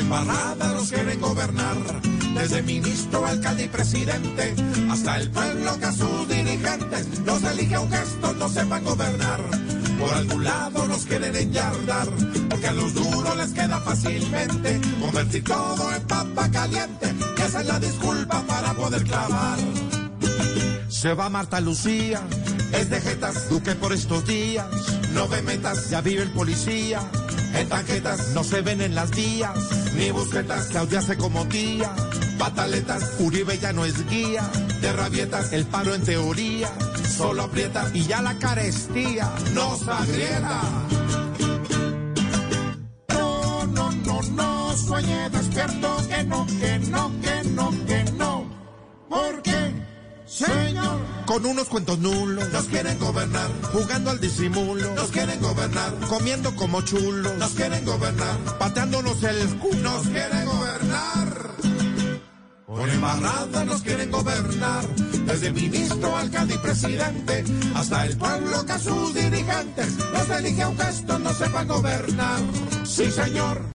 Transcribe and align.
embarrada 0.00 0.72
nos 0.72 0.90
quieren 0.90 1.20
gobernar. 1.20 1.76
Desde 2.34 2.62
ministro, 2.62 3.26
alcalde 3.26 3.64
y 3.64 3.68
presidente, 3.68 4.54
hasta 4.90 5.18
el 5.18 5.30
pueblo 5.30 5.78
que 5.78 5.84
a 5.84 5.92
sus 5.92 6.28
dirigentes 6.28 7.18
los 7.24 7.42
elige 7.44 7.74
aunque 7.74 7.96
estos 7.96 8.36
no 8.36 8.48
sepan 8.48 8.84
gobernar. 8.84 9.40
Por 9.98 10.14
algún 10.14 10.44
lado 10.44 10.86
nos 10.86 11.04
quieren 11.04 11.36
enyardar, 11.36 12.08
porque 12.48 12.66
a 12.66 12.72
los 12.72 12.94
duros 12.94 13.36
les 13.36 13.52
queda 13.52 13.80
fácilmente 13.80 14.80
convertir 15.00 15.44
todo 15.44 15.94
en 15.94 16.02
papa 16.02 16.50
caliente, 16.50 17.14
que 17.36 17.42
esa 17.44 17.60
es 17.60 17.66
la 17.66 17.78
disculpa 17.78 18.42
para 18.42 18.72
poder 18.74 19.04
clavar. 19.04 19.58
Se 20.88 21.14
va 21.14 21.28
Marta 21.28 21.60
Lucía, 21.60 22.20
Es 22.72 22.88
de 22.88 23.00
jetas, 23.00 23.48
Duque 23.50 23.74
por 23.74 23.92
estos 23.92 24.26
días, 24.26 24.66
no 25.12 25.28
ve 25.28 25.42
metas, 25.42 25.90
ya 25.90 26.00
vive 26.00 26.22
el 26.22 26.30
policía, 26.30 27.00
en 27.54 27.68
tanquetas, 27.68 28.28
no 28.34 28.44
se 28.44 28.60
ven 28.62 28.80
en 28.80 28.94
las 28.94 29.10
vías, 29.10 29.56
ni 29.94 30.10
busquetas, 30.10 30.66
Claudia 30.66 31.00
hace 31.00 31.16
como 31.16 31.46
tía, 31.46 31.94
pataletas, 32.38 33.14
Uribe 33.18 33.58
ya 33.58 33.72
no 33.72 33.84
es 33.84 34.08
guía, 34.08 34.48
de 34.80 34.92
rabietas, 34.92 35.52
el 35.52 35.66
paro 35.66 35.94
en 35.94 36.02
teoría, 36.02 36.68
solo 37.16 37.42
aprieta 37.42 37.90
y 37.94 38.04
ya 38.04 38.22
la 38.22 38.38
carestía 38.38 39.30
nos 39.54 39.86
agrieta. 39.86 40.60
No, 43.08 43.66
no, 43.66 43.92
no, 43.92 44.22
no, 44.22 44.76
sueñe 44.76 45.30
despierto, 45.30 45.96
que 46.08 46.24
no, 46.24 46.46
que 46.46 46.78
no, 46.78 47.12
que 47.20 47.48
no, 47.50 47.70
que 47.86 48.04
no. 48.12 48.44
¿Por 49.08 49.42
qué, 49.42 49.72
señor? 50.26 50.71
Con 51.26 51.46
unos 51.46 51.68
cuentos 51.68 51.98
nulos, 51.98 52.48
Nos 52.50 52.64
quieren 52.66 52.98
gobernar, 52.98 53.50
jugando 53.72 54.10
al 54.10 54.20
disimulo, 54.20 54.94
nos 54.94 55.10
quieren 55.10 55.40
gobernar, 55.40 55.94
comiendo 56.08 56.54
como 56.56 56.82
chulos, 56.82 57.36
nos 57.38 57.52
quieren 57.52 57.84
gobernar, 57.84 58.36
pateándonos 58.58 59.22
el 59.22 59.58
culo. 59.58 59.76
nos 59.76 60.06
quieren 60.06 60.46
gobernar. 60.46 61.50
Con 62.66 62.90
embarrada 62.90 63.64
nos 63.64 63.82
quieren 63.82 64.10
gobernar, 64.10 64.88
desde 65.26 65.48
el 65.48 65.54
ministro, 65.54 66.16
alcalde 66.16 66.54
y 66.54 66.58
presidente, 66.58 67.44
hasta 67.74 68.06
el 68.06 68.16
pueblo 68.16 68.64
que 68.64 68.72
a 68.72 68.78
sus 68.78 69.14
dirigentes 69.14 69.98
los 70.12 70.30
elige 70.30 70.62
aunque 70.62 70.88
estos 70.88 71.20
no 71.20 71.32
sepan 71.34 71.68
gobernar. 71.68 72.40
Sí, 72.84 73.10
señor. 73.10 73.62